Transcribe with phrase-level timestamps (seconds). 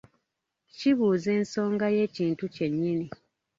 [0.75, 3.07] Kibuuza ensoga y'ekintu kyennyini.